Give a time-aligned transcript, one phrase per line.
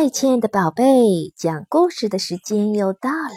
[0.00, 3.34] 嗨，亲爱的宝贝，讲故事的时间又到了。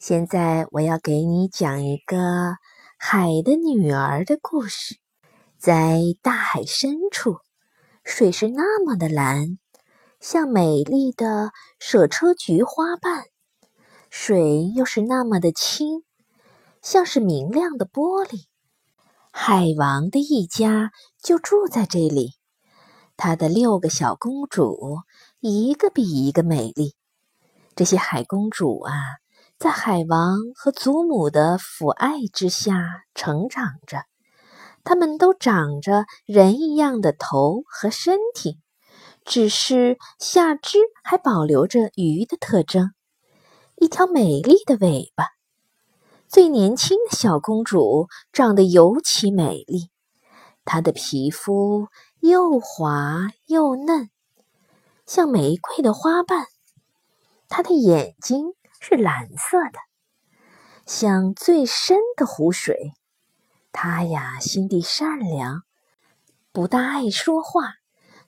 [0.00, 2.56] 现在我要给你讲一个
[2.98, 4.96] 海的女儿的故事。
[5.58, 7.36] 在大海深处，
[8.02, 9.56] 水是那么的蓝，
[10.18, 13.22] 像美丽的舍车菊花瓣；
[14.10, 16.02] 水又是那么的清，
[16.82, 18.46] 像是明亮的玻璃。
[19.30, 20.90] 海王的一家
[21.22, 22.32] 就住在这里，
[23.16, 24.98] 他的六个小公主。
[25.44, 26.94] 一个比一个美丽，
[27.74, 28.94] 这些海公主啊，
[29.58, 34.04] 在海王和祖母的抚爱之下成长着。
[34.84, 38.60] 她们都长着人一样的头和身体，
[39.24, 42.92] 只是下肢还保留着鱼的特征，
[43.74, 45.26] 一条美丽的尾巴。
[46.28, 49.90] 最年轻的小公主长得尤其美丽，
[50.64, 51.88] 她的皮肤
[52.20, 54.08] 又滑又嫩。
[55.14, 56.46] 像玫瑰的花瓣，
[57.46, 59.78] 它的眼睛是蓝色的，
[60.86, 62.94] 像最深的湖水。
[63.72, 65.64] 它呀，心地善良，
[66.50, 67.74] 不大爱说话，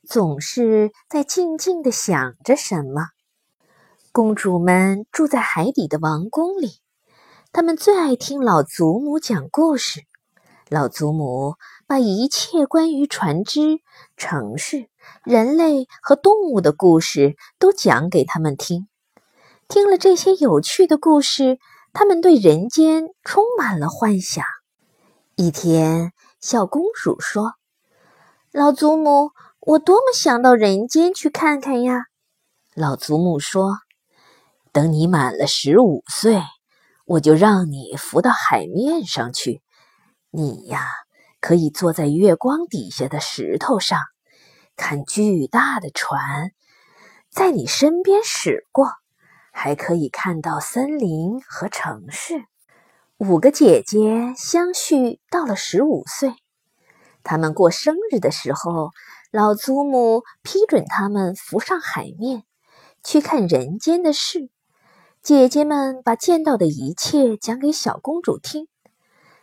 [0.06, 3.06] 总是在静静的想着什么。
[4.12, 6.82] 公主们住在海底的王宫里，
[7.50, 10.02] 她们最爱听老祖母讲故事。
[10.68, 11.54] 老祖母
[11.86, 13.80] 把一切关于船只、
[14.16, 14.88] 城市、
[15.22, 18.88] 人类和动物的故事都讲给他们听。
[19.68, 21.58] 听了这些有趣的故事，
[21.92, 24.44] 他们对人间充满了幻想。
[25.36, 27.54] 一天，小公主说
[28.52, 32.04] ：“老祖母，我多么想到人间去看看呀！”
[32.74, 33.78] 老祖母说
[34.72, 36.42] ：“等你满了十五岁，
[37.06, 39.62] 我就让你浮到海面上去。”
[40.30, 40.84] 你呀，
[41.44, 44.00] 可以坐在月光底下的石头上，
[44.76, 46.52] 看巨大的船
[47.30, 48.88] 在你身边驶过，
[49.52, 52.46] 还可以看到森林和城市。
[53.18, 56.32] 五个姐姐相续到了十五岁，
[57.22, 58.88] 她们过生日的时候，
[59.30, 62.44] 老祖母批准她们浮上海面，
[63.02, 64.48] 去看人间的事。
[65.22, 68.66] 姐姐们把见到的一切讲给小公主听。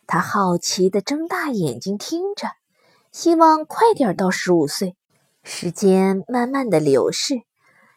[0.08, 2.48] 他好奇地睁大眼睛听着，
[3.12, 4.96] 希望快点到十五岁。
[5.44, 7.42] 时间慢慢的流逝，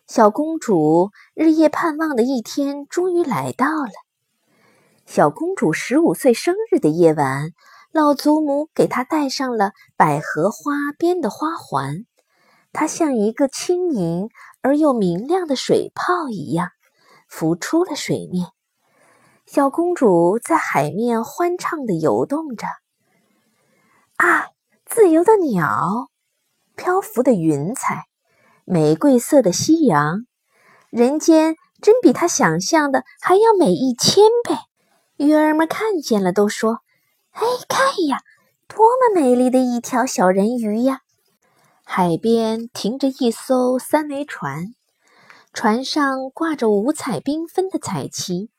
[0.06, 3.92] 小公主日夜盼望的一天终于来到了。
[5.04, 7.50] 小公主十五岁生日的夜晚，
[7.92, 12.06] 老祖母给她戴上了百合花编的花环，
[12.72, 14.30] 她像一个轻盈
[14.62, 16.70] 而又明亮的水泡一样，
[17.28, 18.53] 浮出了水面。
[19.54, 22.66] 小公主在海面欢畅地游动着。
[24.16, 24.48] 啊，
[24.84, 26.08] 自由的鸟，
[26.74, 28.06] 漂浮的云彩，
[28.64, 30.26] 玫瑰色的夕阳，
[30.90, 34.56] 人间真比她想象的还要美一千倍。
[35.24, 36.80] 鱼儿们看见了，都说
[37.30, 38.22] ：“哎，看呀，
[38.66, 41.02] 多么美丽的一条小人鱼呀！”
[41.86, 44.74] 海边停着一艘三桅船，
[45.52, 48.50] 船上挂着五彩缤纷的彩旗。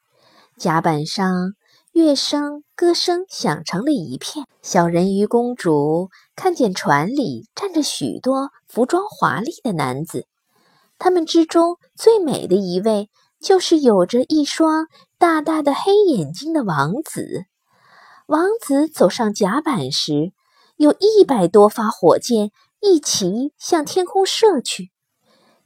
[0.57, 1.53] 甲板上，
[1.91, 4.45] 乐声、歌声响成了一片。
[4.61, 10.27] 小人鱼公主看见船里站着许多服装华丽的男子，
[10.97, 13.09] 他们之中最美的一位，
[13.41, 17.43] 就是有着一双大大的黑眼睛的王子。
[18.27, 20.31] 王子走上甲板时，
[20.77, 24.89] 有一百多发火箭一齐向天空射去，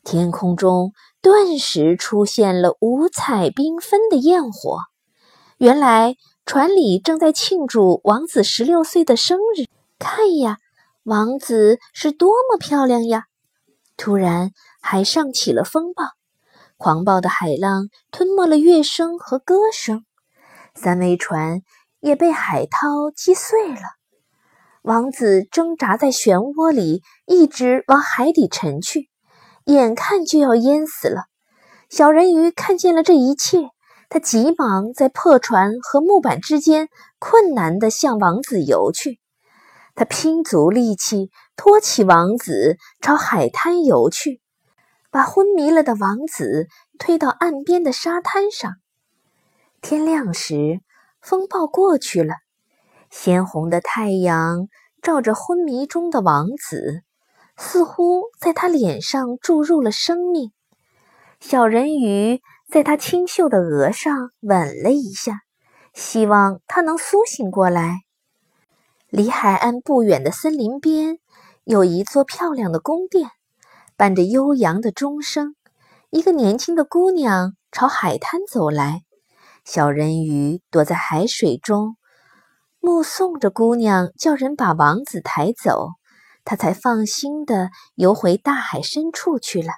[0.04, 0.94] 天空中。
[1.22, 4.80] 顿时出现了五彩缤纷的焰火。
[5.58, 6.16] 原来
[6.46, 9.66] 船里正在庆祝王子十六岁的生日。
[10.00, 10.58] 看呀，
[11.04, 13.26] 王子是多么漂亮呀！
[13.98, 16.06] 突然，海上起了风暴，
[16.78, 20.06] 狂暴的海浪吞没了乐声和歌声，
[20.74, 21.64] 三桅船
[22.00, 23.82] 也被海涛击碎了。
[24.84, 29.09] 王子挣扎在漩涡里，一直往海底沉去。
[29.74, 31.26] 眼看就要淹死了，
[31.90, 33.70] 小人鱼看见了这一切，
[34.10, 36.90] 他急忙在破船和木板之间
[37.20, 39.20] 困难地向王子游去。
[39.94, 44.42] 他拼足力气托起王子，朝海滩游去，
[45.12, 46.68] 把昏迷了的王子
[46.98, 48.74] 推到岸边的沙滩上。
[49.82, 50.80] 天亮时，
[51.22, 52.34] 风暴过去了，
[53.12, 54.68] 鲜红的太阳
[55.04, 57.04] 照着昏迷中的王子。
[57.62, 60.54] 似乎在他脸上注入了生命，
[61.42, 62.42] 小人鱼
[62.72, 65.42] 在他清秀的额上吻了一下，
[65.94, 68.00] 希望他能苏醒过来。
[69.10, 71.20] 离海岸不远的森林边
[71.66, 73.30] 有一座漂亮的宫殿，
[73.98, 75.54] 伴着悠扬的钟声，
[76.12, 79.02] 一个年轻的姑娘朝海滩走来，
[79.66, 81.98] 小人鱼躲在海水中，
[82.80, 85.90] 目送着姑娘叫人把王子抬走，
[86.50, 89.72] 他才放心的游回大海深处去了。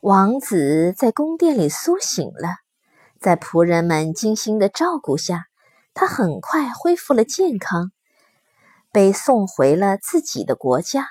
[0.00, 2.56] 王子在宫殿里苏醒了，
[3.18, 5.46] 在仆人们精心的照顾下，
[5.94, 7.92] 他很快恢复了健康，
[8.92, 11.08] 被送回了自己的国家。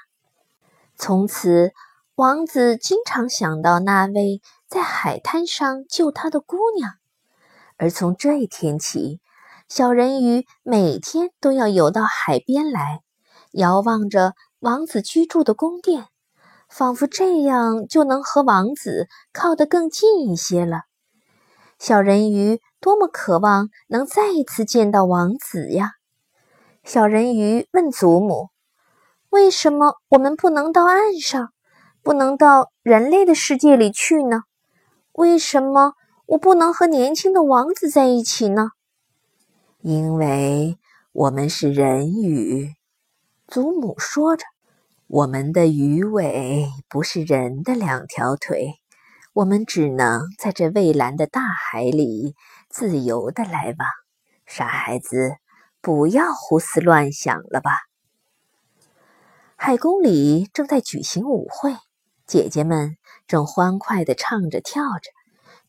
[0.96, 1.72] 从此。
[2.16, 6.92] 王子经常想到那位在海滩上救他的姑娘，
[7.76, 9.20] 而从这一天起，
[9.68, 13.02] 小人鱼每天都要游到海边来，
[13.54, 16.06] 遥望着王子居住的宫殿，
[16.70, 20.82] 仿佛这样就能和王子靠得更近一些了。
[21.80, 25.94] 小人鱼多么渴望能再一次见到王子呀！
[26.84, 28.50] 小人鱼问祖母
[29.32, 31.50] ：“为什么我们不能到岸上？”
[32.04, 34.42] 不能到人类的世界里去呢？
[35.14, 35.94] 为什么
[36.26, 38.72] 我不能和年轻的王子在一起呢？
[39.80, 40.78] 因为
[41.14, 42.74] 我们是人鱼，
[43.54, 44.44] 祖母说着，
[45.06, 48.80] 我们的鱼尾不是人的两条腿，
[49.32, 52.34] 我们只能在这蔚蓝的大海里
[52.68, 53.88] 自由的来往。
[54.48, 55.36] 傻孩子，
[55.82, 57.70] 不要胡思乱想了吧。
[59.56, 61.76] 海宫里正在举行舞会。
[62.26, 62.98] 姐姐们
[63.28, 65.12] 正欢快地唱着跳着，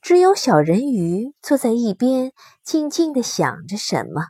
[0.01, 2.33] 只有小人鱼坐在一边，
[2.63, 4.29] 静静地想着什么。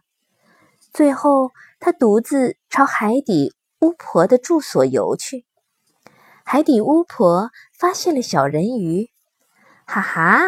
[0.93, 5.47] 最后，他独自朝海底巫婆的住所游去。
[6.45, 9.11] 海底巫婆发现了小人鱼，
[9.87, 10.41] 哈哈，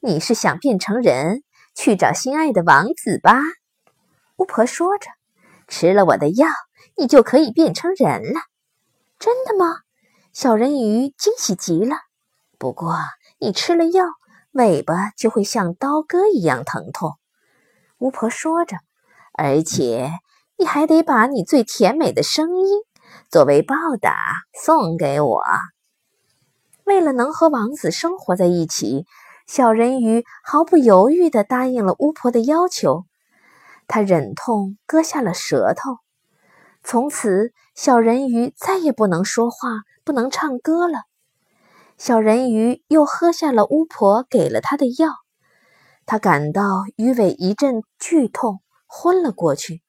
[0.00, 1.44] 你是想变成人
[1.76, 3.38] 去找心爱的王子吧？
[4.38, 5.06] 巫婆说着，
[5.68, 6.48] 吃了我的药，
[6.96, 8.40] 你就可以变成人了。
[9.20, 9.82] 真的吗？
[10.32, 11.94] 小人鱼惊喜极了，
[12.58, 12.98] 不过
[13.38, 14.06] 你吃了药，
[14.50, 17.12] 尾巴就会像刀割一样疼痛。
[17.98, 18.78] 巫婆说着，
[19.32, 20.10] 而且
[20.62, 22.82] 你还得把你最甜美的声音
[23.28, 24.14] 作为报答
[24.54, 25.42] 送给我。
[26.84, 29.04] 为了能和王子生活在一起，
[29.44, 33.06] 小人鱼毫不犹豫地答应了巫婆的要求。
[33.88, 35.96] 他忍痛割下了舌头，
[36.84, 39.80] 从此小人鱼再也不能说话。
[40.04, 40.98] 不能唱歌了。
[41.98, 45.08] 小人鱼又喝下了巫婆给了他的药，
[46.06, 49.81] 他感到鱼尾一阵剧痛，昏了过去。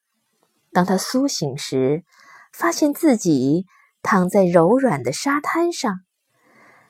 [0.73, 2.03] 当他苏醒时，
[2.51, 3.65] 发现自己
[4.01, 5.99] 躺在柔软的沙滩上，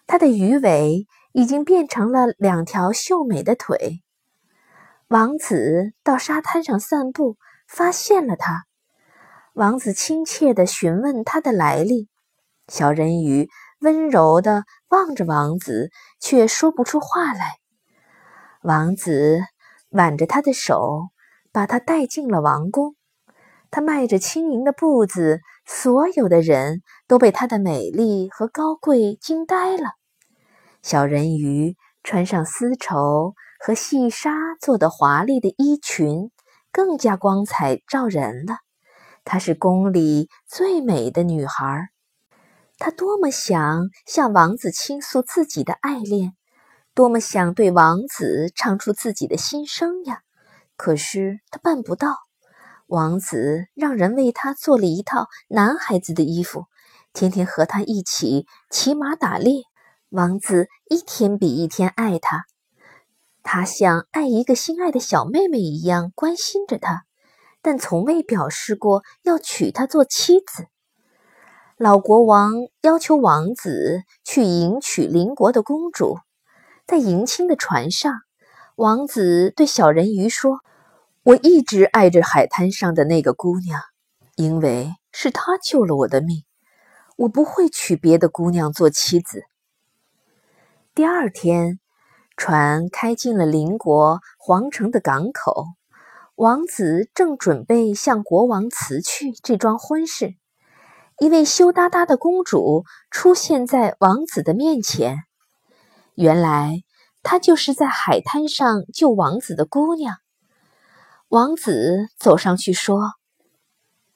[0.08, 4.02] 他的鱼尾已经变成了两条秀美的腿。
[5.10, 7.38] 王子到沙滩上散步，
[7.68, 8.64] 发现了他。
[9.54, 12.10] 王子亲切地询问他的来历。
[12.70, 13.50] 小人鱼
[13.82, 17.58] 温柔地望着王子，却说不出话来。
[18.62, 19.42] 王子
[19.90, 21.10] 挽着他的手，
[21.52, 22.96] 把他带进了王宫。
[23.76, 29.94] 她迈着轻盈的步子，所有的人都被她的美丽和高贵惊呆了。
[30.84, 34.32] 小人鱼穿上丝绸和细纱
[34.62, 36.30] 做的华丽的衣裙，
[36.72, 38.58] 更加光彩照人了。
[39.26, 41.90] 她是宫里最美的女孩。
[42.78, 46.34] 她多么想向王子倾诉自己的爱恋，
[46.94, 50.22] 多么想对王子唱出自己的心声呀！
[50.78, 52.23] 可是她办不到。
[52.94, 56.66] 王子让人为他做了一套男孩子的衣服，
[57.12, 59.64] 天天和他一起骑马打猎。
[60.10, 62.44] 王子一天比一天爱他，
[63.42, 67.02] 他像爱一个心爱的小妹妹一样关心着他，
[67.64, 70.68] 但从未表示过要娶她做妻子。
[71.78, 76.20] 老国王要求王子去迎娶邻国的公主，
[76.86, 78.14] 在迎亲的船上，
[78.76, 80.60] 王子对小人鱼说
[81.26, 83.80] ：“我一直爱着海滩上的那个姑娘，
[84.36, 86.44] 因为是她救了我的命。
[87.16, 89.44] 我不会娶别的姑娘做妻子。”
[90.94, 91.80] 第二天，
[92.36, 95.68] 船开进了邻国皇城的港口，
[96.36, 100.36] 王子正准备向国王辞去这桩婚事。
[101.20, 105.20] 一位羞答答的公主出现在王子的面前。
[106.16, 106.82] 原来，
[107.22, 110.18] 她就是在海滩上救王子的姑娘。
[111.34, 113.14] 王子走上去说：“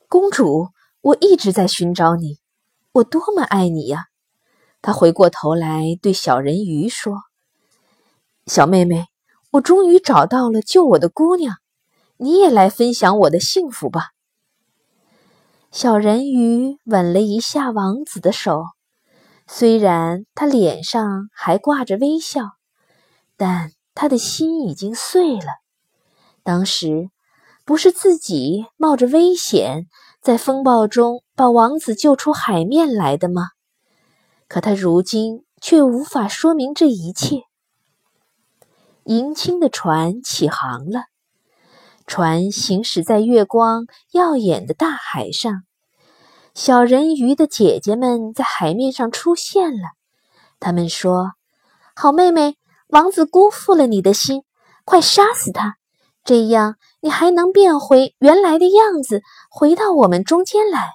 [0.07, 0.69] 公主，
[1.01, 2.37] 我一直在寻找你，
[2.91, 4.05] 我多么爱你呀！”
[4.83, 7.23] 他回过头来对小人鱼说
[8.45, 9.07] ：“小妹妹，
[9.53, 11.55] 我终于找到了救我的姑娘，
[12.17, 14.11] 你也来分享我的幸福吧。”
[15.73, 18.63] 小人鱼吻了一下王子的手，
[19.47, 22.51] 虽然他脸上还挂着微笑，
[23.35, 25.47] 但他的心已经碎了。
[26.47, 27.09] 当时
[27.65, 29.87] 不是自己冒着危险
[30.21, 33.49] 在风暴中把王子救出海面来的吗？
[34.47, 37.41] 可他如今却无法说明这一切。
[39.03, 41.07] 迎亲的船起航了，
[42.05, 45.63] 船行驶在月光耀眼的大海上。
[46.53, 49.89] 小人鱼的姐姐们在海面上出现了。
[50.61, 51.33] 他们说
[51.93, 52.55] ：“好妹妹，
[52.87, 54.43] 王子辜负了你的心，
[54.85, 55.75] 快杀死他，
[56.27, 60.89] 这样你还能变回原来的样子，回到我们中间来。”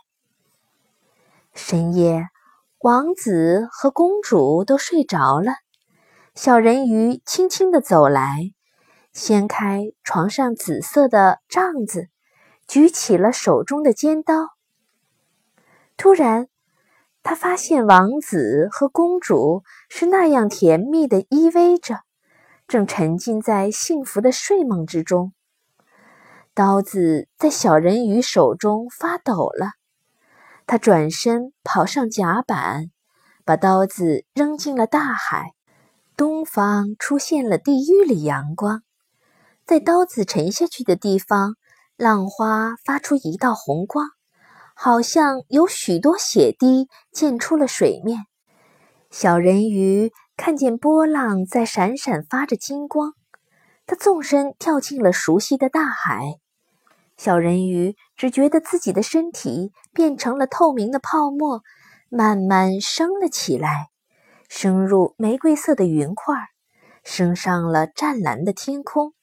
[1.57, 2.29] 深夜，
[2.81, 5.55] 王子和公主都睡着了。
[6.35, 8.53] 小人鱼轻轻地走来，
[9.15, 12.09] 掀开床上紫色的帐子，
[12.69, 14.35] 举起了手中的尖刀。
[15.97, 16.49] 突然，
[17.23, 22.01] 他发现王子和公主是那样甜蜜的依偎着，
[22.73, 25.35] 正沉浸在幸福的睡梦之中。
[26.55, 29.73] 刀子在小人鱼手中发抖了，
[30.67, 32.91] 他转身跑上甲板，
[33.45, 35.51] 把刀子扔进了大海。
[36.17, 38.83] 东方出现了地狱里阳光，
[39.67, 41.57] 在刀子沉下去的地方，
[41.99, 44.07] 浪花发出一道红光，
[44.75, 48.25] 好像有许多血滴溅出了水面。
[49.11, 53.13] 小人鱼看见波浪在闪闪发着金光，
[53.87, 56.39] 它纵身跳进了熟悉的大海。
[57.17, 61.63] 小人鱼只觉得自己的身体变成了透明的泡沫，
[62.09, 63.89] 慢慢升了起来。
[64.49, 66.35] 升入玫瑰色的云块，
[67.05, 69.15] 升上了湛蓝的天空。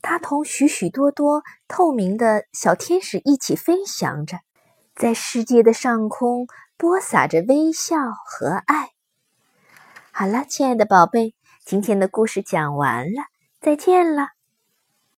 [0.00, 4.38] 它同许许多多透明的小天使一起飞翔着，
[4.94, 8.90] 在世界的上空播撒着微笑和爱。
[10.14, 13.22] 好了，亲爱的宝贝，今天的故事讲完了，
[13.62, 14.41] 再见了。